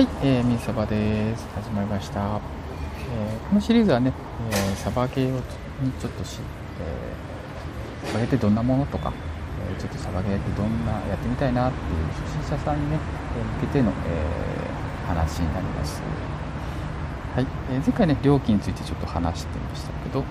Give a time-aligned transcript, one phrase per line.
[0.00, 1.46] はい、えー、みさばです。
[1.54, 2.20] 始まりました。
[2.20, 4.14] えー、このシリーズはね、
[4.50, 6.38] えー、サバゲーをにちょっとし、
[6.80, 9.12] えー、サバゲーってどんなものとか、
[9.68, 13.92] えー、ちょっとサバゲーってどんなやってみたいなっていう初心者さんにね、え、向けての、え、
[15.06, 16.00] 話になります。
[17.36, 20.24] はい、え、前回ね、料金についてちょっと話してましたけど、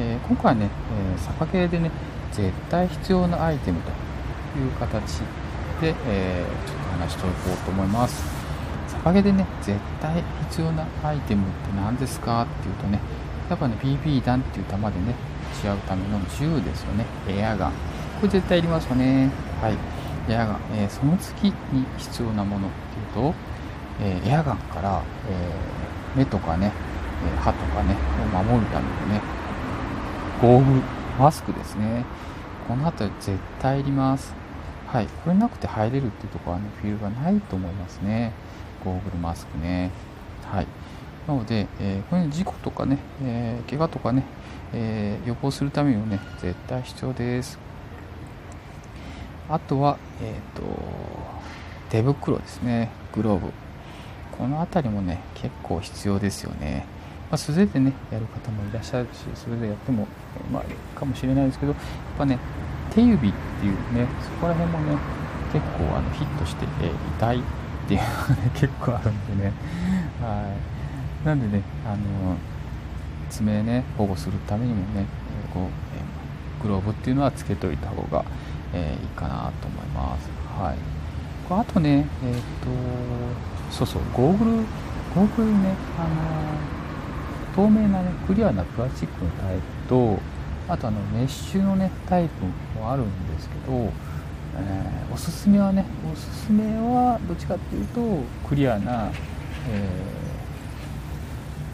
[0.00, 0.68] え、今回はね、
[1.16, 1.90] えー、サバゲーでね、
[2.30, 5.20] 絶対必要なアイテムという形
[5.80, 8.43] で、え、ちょっと話しておこうと思います。
[9.04, 12.98] おかげでね絶対必要なアイテムって何ですかっていうとね
[13.50, 15.14] やっぱね BB 弾っていう弾でね
[15.58, 17.04] 撃ち合うための銃ですよね。
[17.28, 17.72] エアガン。
[17.72, 19.30] これ絶対いりますよね。
[19.60, 19.76] はい。
[20.32, 22.70] エアガン、えー、その次に必要なものっ
[23.12, 23.34] ていうと、
[24.00, 26.72] えー、エアガンから、えー、目とかね、
[27.26, 29.20] え歯とかねを守るためのね
[30.40, 30.82] ゴーグル
[31.18, 32.06] マスクですね。
[32.66, 34.34] この辺り絶対いります。
[34.86, 35.06] はい。
[35.06, 38.32] これなくて入れるっていうところはねフィールがないと思いますね。
[38.84, 39.90] ゴーグルマスクね。
[40.44, 40.66] はい。
[41.26, 44.24] なので、えー、これ事故とかね、えー、怪我とかね、
[44.72, 47.58] えー、予防するためにもね、絶対必要です。
[49.48, 50.62] あとは、えっ、ー、と、
[51.90, 53.52] 手袋ですね、グローブ。
[54.36, 56.86] この辺りもね、結構必要ですよね。
[57.30, 60.06] まあ、素手でね、やる方もいらっしゃるし、それでやっても、
[60.52, 61.82] まあ、かもしれないですけど、やっ
[62.18, 62.38] ぱね、
[62.90, 64.96] 手指っていうね、そこら辺もね、
[65.52, 67.42] 結構あのヒットして、え痛い
[67.84, 69.52] っていうのがね結構あるんでね。
[70.20, 70.54] は
[71.24, 71.26] い。
[71.26, 72.36] なんでねあの
[73.30, 75.06] 爪ね保護するためにもね
[75.52, 75.68] こ
[76.60, 78.24] う、グローブっていうのはつけといた方が、
[78.72, 80.28] えー、いいかなと思います。
[80.58, 81.04] はい。
[81.50, 82.68] あとねえっ、ー、と
[83.70, 84.50] そうそうゴーグル
[85.14, 86.08] ゴーグルねあ
[87.58, 90.18] の透明なねクリアなプラスチックのタイプと
[90.68, 92.44] あとあのメッシュのねタイプ
[92.78, 93.92] もあるんですけど
[94.56, 98.00] えー、おすすめはねおすすめはどっちかっていうと
[98.48, 99.10] クリアな、
[99.68, 99.88] え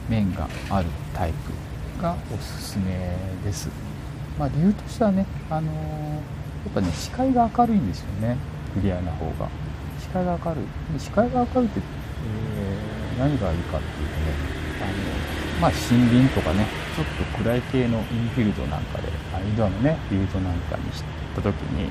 [0.09, 3.69] ー、面があるタイプがおすすめです、
[4.39, 5.75] まあ、理由としてはね、あのー、
[6.15, 6.21] や
[6.71, 8.37] っぱね視界が明るいんですよね。
[8.75, 9.49] クリアな方が。
[10.01, 11.01] 視界が明るい。
[11.01, 19.09] 視界が明るいって、えー、何がいいかっていうとねあのまあ、森林とかねちょっと暗い系のインフィールドなんかで
[19.47, 21.05] インドアのねフィールドなんかにし
[21.37, 21.91] た時に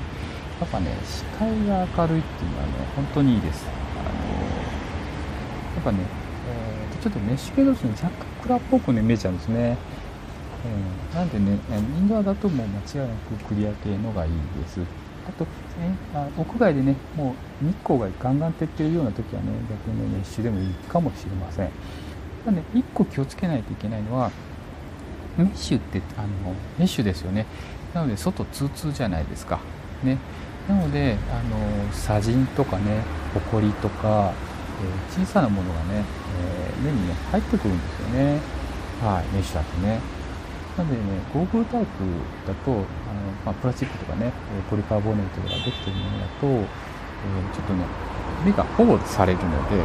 [0.60, 3.64] やっぱね視界が明るいっていうのはね本当にいいです。
[3.66, 4.08] あの
[5.74, 8.12] やっぱね、えー、ちょっとメッシュ系同士に若干
[8.42, 9.78] 暗っぽくね見えちゃうんですね、
[10.66, 11.58] えー、なんでね
[11.98, 14.80] インドアだともう間違いなくクリア系のがいいです。
[15.28, 15.50] あと、ね、
[16.14, 21.70] あ屋外でねもう日光がガンガン照ってるような時はね逆にねメッシュでもいいかもしれません。
[22.44, 24.30] ただね1個気をつけないといけないのは
[25.38, 26.28] メッシュってあの
[26.78, 27.46] メッシュですよね。
[27.94, 29.60] なので外ツーツーじゃないですか。
[30.02, 30.18] ね。
[30.70, 33.02] なのであの砂塵とかね
[33.34, 34.32] ほこりとか、
[35.10, 36.04] えー、小さなものがね、
[36.38, 38.40] えー、目にね入ってくるんですよね。
[39.02, 40.00] はいメッシュだとね。
[40.78, 41.02] なのでね
[41.34, 41.88] ゴーグルタイプ
[42.46, 42.84] だとあの、
[43.44, 44.32] まあ、プラスチックとかね
[44.70, 46.64] ポリカーボネートができてるものだと、えー、
[47.54, 47.84] ちょっとね
[48.44, 49.82] 目が保護されるので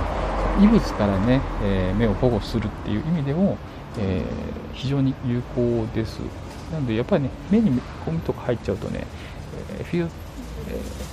[0.62, 3.58] 異物からね、え目を保護するっていう意味でも、
[3.98, 4.24] え
[4.72, 6.20] 非常に有効です。
[6.72, 9.06] なのでやっぱりね目にゴミとか入っちゃうとね、
[9.78, 10.10] えフィル、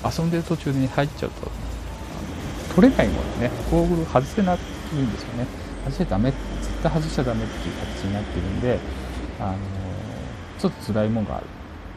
[0.04, 1.50] 遊んでる途中に入っちゃうと
[2.74, 3.50] 取れないものね。
[3.70, 4.58] ゴーグル外せない
[4.94, 5.46] いんですよね。
[5.84, 8.78] 外しちゃダメ絶対外しちゃダメっていう形になってるんで、
[9.40, 9.56] あの、
[10.58, 11.46] ちょっと辛いもんがある。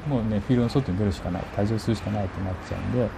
[0.10, 1.44] もうねフィールドの外に出るしかない。
[1.56, 3.10] 退場するしかないってなっちゃうんで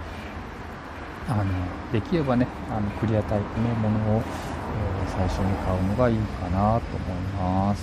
[1.28, 1.44] あの
[1.92, 7.82] できればねあのクリアタイプのものを、えー、最初に買うのがいいかなと思います。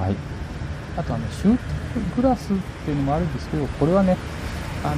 [0.00, 0.16] はい。
[0.96, 4.16] あとあのシューティンググラスっていうのもあるんですけどこれはね
[4.84, 4.94] あの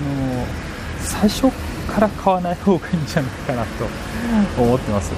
[1.04, 1.50] 最初
[1.86, 5.12] から買わない方がいいんじゃないかなと思ってます。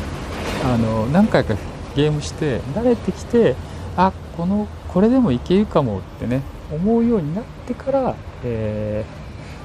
[0.64, 1.54] あの何回か
[1.94, 3.54] ゲームして慣れてきて
[3.96, 6.42] あこのこれでもいけるかもってね
[6.72, 8.14] 思うようになってから、
[8.44, 9.04] え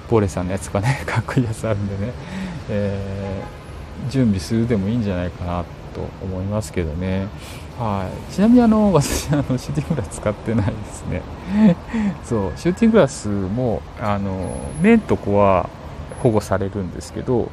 [0.07, 2.13] ー、ボーレさんのやつがね かっこいいやつあるんでね、
[2.69, 5.63] えー、準備するでもいいんじゃないかな
[5.93, 7.27] と思いますけどね。
[7.79, 11.21] はい、ちなみにあの私あのシューティンググラス使ってないですね。
[12.23, 15.69] そうシューティンググラスもあの面とこは
[16.21, 17.51] 保護されるんですけど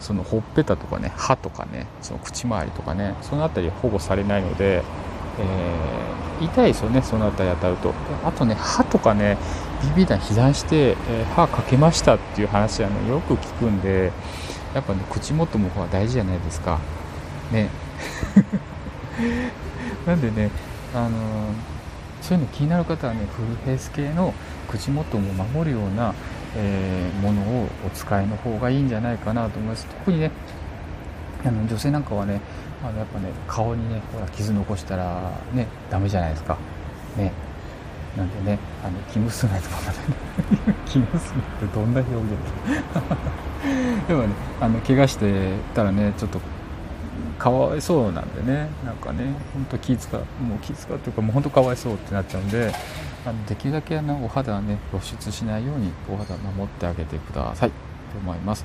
[0.00, 4.82] そのほっぺたとかね歯とかねその口周りとかねその辺り保護されないので、
[5.38, 7.94] えー、痛いですよねその辺り当たると。
[8.24, 9.38] あとね歯とかね
[9.94, 14.12] BB 弾被弾して、えー、歯かけましたっていう話はねよく聞くんで
[14.74, 16.78] やっぱね口元も大事じゃないですか。
[17.52, 17.68] ね。
[20.06, 20.50] なんでね、
[20.94, 21.10] あの
[22.20, 24.34] そういうの気になる方はねフルフェイス系の
[24.68, 26.14] 口元も守るような、
[26.56, 29.86] えー、ものをお使いの方がいいんじゃないかなと思います。
[29.86, 30.30] 特にね
[31.44, 32.40] あの女性なんかはね
[32.82, 36.56] あのやっぱね顔にねほら傷残したらねダメじゃないですか。
[37.16, 37.32] ね。
[38.16, 39.98] なんでねあの生娘とかね
[40.86, 42.24] 生娘ってどんな表現
[44.08, 46.40] でもねあの怪我してたらねちょっと
[47.38, 48.68] かわいそうなんでね。
[48.84, 52.72] なんかねほんと気使うもう気使うっていうかもうほんとかわいそうってなっちゃうんで
[53.24, 58.64] あのできるだけあのお肌ね露出しないようにお肌守ってあげてくださいと思います。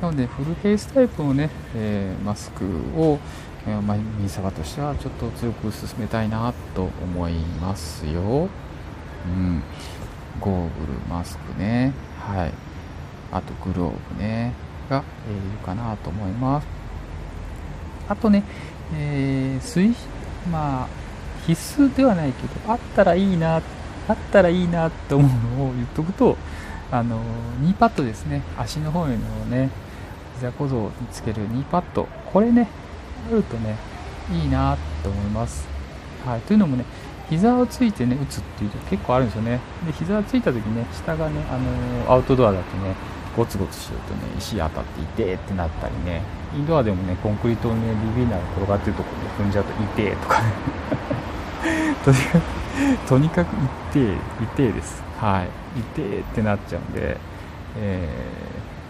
[0.00, 2.64] なのでフルフェイスタイプのね、えー、マスク
[2.96, 3.18] を、
[3.66, 8.48] えー、まあ、ミサバとしてはちょっと強く進めたいなと思いますよ。
[9.26, 9.62] うん。
[10.40, 11.92] ゴーグルマスクね。
[12.18, 12.52] はい。
[13.30, 14.52] あとグローブね。
[14.90, 16.81] が、えー、いるかなと思います。
[18.12, 18.42] あとね、
[18.94, 19.94] えー、水
[20.50, 20.88] まあ
[21.46, 26.36] 必須ではないけどあったらいいなあったらいいなと思うのを言っとくと
[26.90, 27.20] あの
[27.60, 28.42] ニーパッドですね。
[28.58, 29.16] 足の方への
[29.46, 29.70] ね
[30.34, 32.06] 膝小僧につけるニーパッド。
[32.32, 32.68] これね
[33.30, 33.76] あるとね
[34.30, 35.66] いいなと思います。
[36.26, 36.40] はい。
[36.42, 36.84] というのもね
[37.30, 39.58] 膝をついてね打つっていうと結構あるんですよね。
[39.86, 41.56] で膝がついた時ね下がねあ
[42.06, 42.94] のアウトドアだとね
[43.34, 46.41] ゴツゴツしようとね石当たって痛えってなったりね。
[46.54, 50.52] インドアでもねコンクリートをねビビナーが転がってるとこね踏んじゃうと痛えとかね
[52.04, 53.48] とにかくとにかく
[53.92, 54.16] 痛え
[54.56, 55.44] 痛えですは
[55.76, 57.16] い痛えってなっちゃうんで、
[57.78, 58.08] え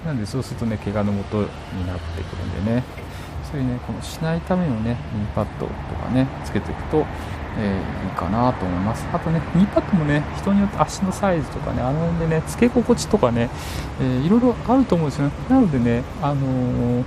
[0.04, 1.46] ー、なんでそうするとね怪我のもとに
[1.86, 2.82] なってくるんでね
[3.50, 5.72] そういうねこのしないためのねニーパッドと
[6.04, 7.06] かねつけていくと
[7.58, 9.06] えー、いいかなと思います。
[9.12, 13.50] あとね、ニーパッドもね、人によって足のサイズとかね、あの辺でね、付け心地とかね、
[14.00, 15.32] えー、いろいろあると思うんですよね。
[15.48, 17.04] なのでね、あのー、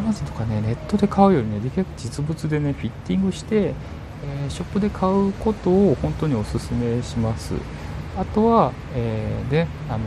[0.00, 3.74] アマゾンとかね、ネットで買うよりね、できるだけ実物でね、フィッティングして、
[4.24, 7.54] えー、ショップで買うことを本当にお勧めします。
[8.18, 10.00] あとは、えー、で、あの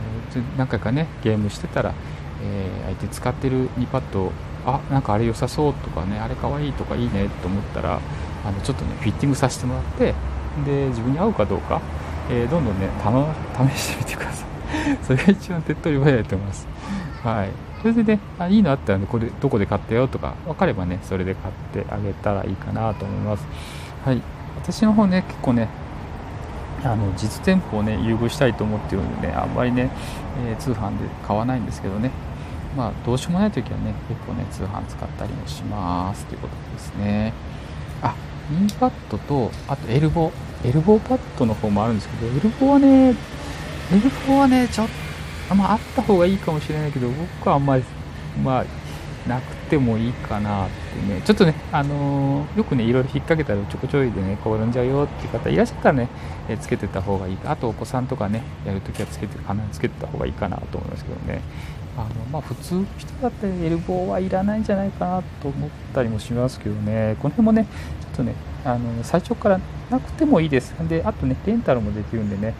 [0.58, 1.94] 何回かね、ゲームしてたら、
[2.42, 4.32] えー、相手使ってるニーパッド
[4.66, 8.00] あなんかあれ良さそうとかねあれかわいいとかいいねと思ったら
[8.44, 10.14] あのちょっとねフィッティングさせてもらって
[10.64, 11.80] で自分に合うかどうか、
[12.30, 12.88] えー、どんどんね
[13.74, 14.54] 試してみてください。
[15.02, 16.66] それが一番手っ取り早いと思います。
[17.22, 17.73] はい。
[17.84, 23.44] それでねあいいのあったら、ね、これどこで買ったよとか分かればねそれで買ってあげたらいいかなと思います
[24.04, 24.22] はい
[24.56, 25.68] 私の方ね結構ね
[26.82, 29.90] あの実店舗をね優遇したいと思ってるんでねあんまりね、
[30.48, 32.10] えー、通販で買わないんですけどね
[32.76, 37.32] まあ、どうしようもない時はね、結構ね、通販使ったりもしますということですね。
[38.02, 38.14] あ、
[38.50, 40.32] ニーパッドと、あとエルボー。
[40.68, 43.12] エルボーパッドの方もあるんですけど、エルボーはね、エ
[43.92, 44.88] ルボーはね、ちょっ
[45.50, 47.84] まあ、あった方がいいかもしれないけど、僕はあんまり、
[48.42, 48.64] まあ、
[49.28, 56.08] なくてもいいかなってね、ちょっとね、あのー、よくね、いろいろ引っ掛けたらちょこちょいでね、転んじゃうよっていう方いらっしゃったらね、
[56.48, 61.40] えつけてた方がいいか、あとお子さんとかね、やるときはつけて、必ずつけてた方がいいかなと思いますけどね。
[61.96, 67.66] あのまあ、普通の人だったらエルボーはいらないんじゃないかなと思ったりもしますけどね、この辺もね、
[68.00, 69.60] ちょっとね、あの最初から
[69.90, 70.74] なくてもいいです。
[70.88, 72.54] で、あとね、レンタルもできるんでね、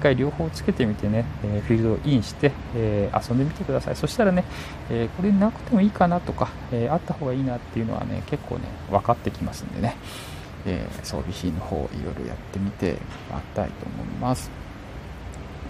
[0.00, 3.96] 回両方つけてみてね、えフィールドをインして、え遊んでみてください。
[3.96, 4.44] そしたらね、
[4.90, 9.96] えこれなくてもいいかなとか、えあった方がいいなっていうのはね、結構ね、分かってきますんでね、
[10.66, 12.98] え装備品の方いろいろやってみても
[13.32, 14.50] らいたいと思います。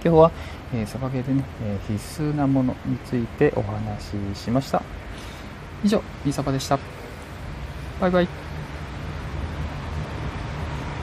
[0.05, 0.31] 今日は、
[0.73, 4.03] えー、サバゲーでね、え、必須なものについてお話
[4.35, 4.83] ししました。
[5.83, 6.79] 以上、みサバでした。
[8.01, 8.48] バイバイ。